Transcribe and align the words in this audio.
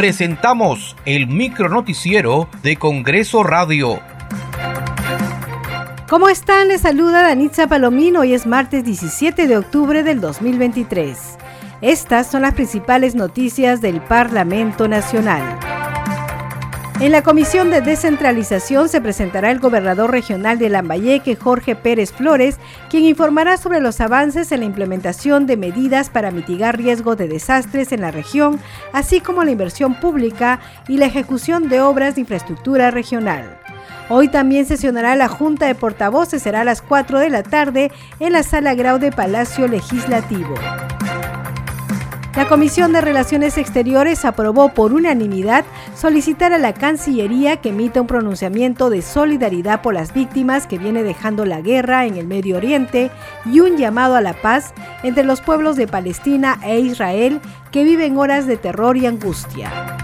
presentamos 0.00 0.96
el 1.04 1.26
micronoticiero 1.26 2.48
de 2.62 2.76
Congreso 2.76 3.42
Radio. 3.42 4.00
¿Cómo 6.08 6.30
están? 6.30 6.68
Les 6.68 6.80
saluda 6.80 7.20
Danitza 7.20 7.66
Palomino. 7.66 8.20
Hoy 8.20 8.32
es 8.32 8.46
martes 8.46 8.82
17 8.82 9.46
de 9.46 9.58
octubre 9.58 10.02
del 10.02 10.22
2023. 10.22 11.36
Estas 11.82 12.30
son 12.30 12.40
las 12.40 12.54
principales 12.54 13.14
noticias 13.14 13.82
del 13.82 14.00
Parlamento 14.00 14.88
Nacional. 14.88 15.69
En 17.00 17.12
la 17.12 17.22
Comisión 17.22 17.70
de 17.70 17.80
Descentralización 17.80 18.90
se 18.90 19.00
presentará 19.00 19.50
el 19.50 19.58
gobernador 19.58 20.10
regional 20.10 20.58
de 20.58 20.68
Lambayeque, 20.68 21.34
Jorge 21.34 21.74
Pérez 21.74 22.12
Flores, 22.12 22.58
quien 22.90 23.06
informará 23.06 23.56
sobre 23.56 23.80
los 23.80 24.02
avances 24.02 24.52
en 24.52 24.60
la 24.60 24.66
implementación 24.66 25.46
de 25.46 25.56
medidas 25.56 26.10
para 26.10 26.30
mitigar 26.30 26.76
riesgo 26.76 27.16
de 27.16 27.26
desastres 27.26 27.92
en 27.92 28.02
la 28.02 28.10
región, 28.10 28.60
así 28.92 29.20
como 29.20 29.44
la 29.44 29.50
inversión 29.50 29.94
pública 29.94 30.60
y 30.88 30.98
la 30.98 31.06
ejecución 31.06 31.70
de 31.70 31.80
obras 31.80 32.16
de 32.16 32.20
infraestructura 32.20 32.90
regional. 32.90 33.58
Hoy 34.10 34.28
también 34.28 34.66
sesionará 34.66 35.16
la 35.16 35.28
Junta 35.28 35.68
de 35.68 35.74
Portavoces, 35.74 36.42
será 36.42 36.60
a 36.60 36.64
las 36.64 36.82
4 36.82 37.18
de 37.18 37.30
la 37.30 37.42
tarde 37.42 37.90
en 38.18 38.34
la 38.34 38.42
Sala 38.42 38.74
Grau 38.74 38.98
de 38.98 39.10
Palacio 39.10 39.68
Legislativo. 39.68 40.54
La 42.36 42.46
Comisión 42.46 42.92
de 42.92 43.00
Relaciones 43.00 43.58
Exteriores 43.58 44.24
aprobó 44.24 44.72
por 44.72 44.92
unanimidad 44.92 45.64
solicitar 45.96 46.52
a 46.52 46.58
la 46.58 46.72
Cancillería 46.72 47.56
que 47.56 47.70
emita 47.70 48.00
un 48.00 48.06
pronunciamiento 48.06 48.88
de 48.88 49.02
solidaridad 49.02 49.82
por 49.82 49.94
las 49.94 50.14
víctimas 50.14 50.68
que 50.68 50.78
viene 50.78 51.02
dejando 51.02 51.44
la 51.44 51.60
guerra 51.60 52.06
en 52.06 52.16
el 52.16 52.28
Medio 52.28 52.56
Oriente 52.56 53.10
y 53.44 53.58
un 53.58 53.76
llamado 53.76 54.14
a 54.14 54.20
la 54.20 54.32
paz 54.32 54.72
entre 55.02 55.24
los 55.24 55.40
pueblos 55.40 55.74
de 55.74 55.88
Palestina 55.88 56.60
e 56.62 56.78
Israel 56.78 57.40
que 57.72 57.82
viven 57.82 58.16
horas 58.16 58.46
de 58.46 58.56
terror 58.56 58.96
y 58.96 59.06
angustia. 59.06 59.98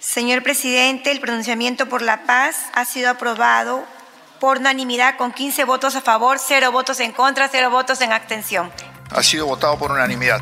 Señor 0.00 0.42
presidente, 0.42 1.12
el 1.12 1.20
pronunciamiento 1.20 1.88
por 1.88 2.02
la 2.02 2.24
paz 2.24 2.66
ha 2.74 2.84
sido 2.84 3.08
aprobado 3.08 3.84
por 4.38 4.58
unanimidad 4.58 5.16
con 5.16 5.32
15 5.32 5.64
votos 5.64 5.96
a 5.96 6.02
favor, 6.02 6.38
0 6.38 6.72
votos 6.72 7.00
en 7.00 7.12
contra, 7.12 7.48
0 7.48 7.70
votos 7.70 8.02
en 8.02 8.12
abstención 8.12 8.70
ha 9.10 9.22
sido 9.22 9.46
votado 9.46 9.78
por 9.78 9.90
unanimidad. 9.90 10.40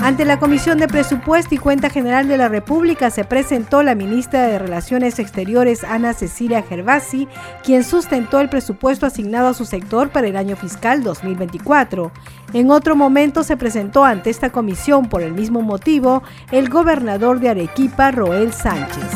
Ante 0.00 0.24
la 0.24 0.38
Comisión 0.38 0.78
de 0.78 0.86
Presupuesto 0.86 1.54
y 1.54 1.58
Cuenta 1.58 1.90
General 1.90 2.28
de 2.28 2.36
la 2.36 2.48
República 2.48 3.10
se 3.10 3.24
presentó 3.24 3.82
la 3.82 3.96
ministra 3.96 4.46
de 4.46 4.58
Relaciones 4.58 5.18
Exteriores 5.18 5.82
Ana 5.82 6.12
Cecilia 6.12 6.62
Gervasi, 6.62 7.26
quien 7.64 7.82
sustentó 7.82 8.40
el 8.40 8.48
presupuesto 8.48 9.06
asignado 9.06 9.48
a 9.48 9.54
su 9.54 9.64
sector 9.64 10.10
para 10.10 10.28
el 10.28 10.36
año 10.36 10.54
fiscal 10.54 11.02
2024. 11.02 12.12
En 12.52 12.70
otro 12.70 12.94
momento 12.94 13.42
se 13.42 13.56
presentó 13.56 14.04
ante 14.04 14.30
esta 14.30 14.50
comisión 14.50 15.08
por 15.08 15.22
el 15.22 15.32
mismo 15.32 15.62
motivo 15.62 16.22
el 16.52 16.68
gobernador 16.68 17.40
de 17.40 17.48
Arequipa, 17.48 18.12
Roel 18.12 18.52
Sánchez. 18.52 19.10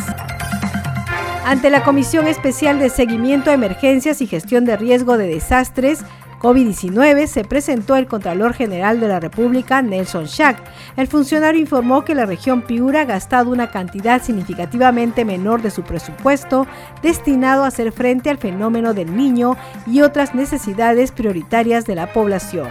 Ante 1.45 1.71
la 1.71 1.85
Comisión 1.85 2.27
Especial 2.27 2.79
de 2.79 2.91
Seguimiento 2.91 3.51
a 3.51 3.55
Emergencias 3.55 4.21
y 4.21 4.27
Gestión 4.27 4.65
de 4.65 4.77
Riesgo 4.77 5.19
de 5.19 5.27
Desastres, 5.27 6.01
COVID-19 6.41 7.27
se 7.27 7.45
presentó 7.45 7.97
el 7.97 8.07
Contralor 8.07 8.55
General 8.55 8.99
de 8.99 9.09
la 9.09 9.21
República, 9.21 9.83
Nelson 9.83 10.25
Schack. 10.25 10.57
El 10.97 11.07
funcionario 11.07 11.61
informó 11.61 12.03
que 12.03 12.15
la 12.15 12.25
región 12.25 12.63
Piura 12.63 13.03
ha 13.03 13.05
gastado 13.05 13.51
una 13.51 13.71
cantidad 13.71 14.23
significativamente 14.23 15.27
menor 15.27 15.61
de 15.61 15.71
su 15.71 15.83
presupuesto 15.83 16.67
destinado 17.03 17.65
a 17.65 17.67
hacer 17.67 17.93
frente 17.93 18.31
al 18.31 18.39
fenómeno 18.39 18.95
del 18.95 19.15
niño 19.15 19.59
y 19.87 20.01
otras 20.01 20.35
necesidades 20.35 21.13
prioritarias 21.13 21.85
de 21.85 21.95
la 21.95 22.11
población. 22.11 22.69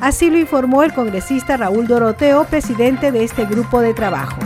Así 0.00 0.28
lo 0.28 0.38
informó 0.38 0.82
el 0.82 0.92
congresista 0.92 1.56
Raúl 1.56 1.86
Doroteo, 1.86 2.44
presidente 2.44 3.12
de 3.12 3.22
este 3.22 3.46
grupo 3.46 3.80
de 3.82 3.94
trabajo. 3.94 4.40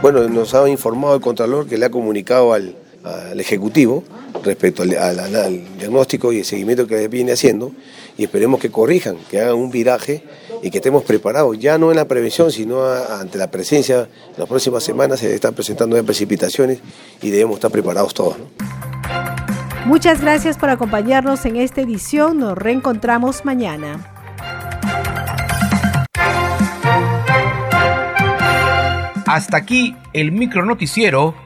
Bueno, 0.00 0.26
nos 0.28 0.54
ha 0.54 0.66
informado 0.70 1.16
el 1.16 1.20
Contralor 1.20 1.66
que 1.66 1.76
le 1.76 1.84
ha 1.84 1.90
comunicado 1.90 2.54
al, 2.54 2.74
al 3.06 3.38
Ejecutivo 3.38 4.02
respecto 4.44 4.82
al, 4.82 5.78
diagnóstico 5.78 6.32
y 6.32 6.38
el 6.38 6.44
seguimiento 6.44 6.86
que 6.86 7.08
viene 7.08 7.32
haciendo 7.32 7.72
y 8.18 8.24
esperemos 8.24 8.60
que 8.60 8.70
corrijan, 8.70 9.16
que 9.30 9.40
hagan 9.40 9.54
un 9.54 9.70
viraje 9.70 10.22
y 10.62 10.70
que 10.70 10.78
estemos 10.78 11.04
preparados, 11.04 11.58
ya 11.58 11.78
no 11.78 11.90
en 11.90 11.96
la 11.96 12.06
prevención, 12.06 12.50
sino 12.50 12.84
ante 12.84 13.38
la 13.38 13.50
presencia, 13.50 14.00
en 14.00 14.38
las 14.38 14.48
próximas 14.48 14.82
semanas 14.82 15.20
se 15.20 15.34
están 15.34 15.54
presentando 15.54 16.02
precipitaciones 16.04 16.78
y 17.22 17.30
debemos 17.30 17.56
estar 17.56 17.70
preparados 17.70 18.14
todos. 18.14 18.36
Muchas 19.84 20.20
gracias 20.20 20.58
por 20.58 20.70
acompañarnos 20.70 21.44
en 21.44 21.56
esta 21.56 21.80
edición, 21.80 22.38
nos 22.38 22.58
reencontramos 22.58 23.44
mañana. 23.44 24.12
Hasta 29.26 29.56
aquí 29.56 29.96
el 30.12 30.32
micronoticiero 30.32 31.45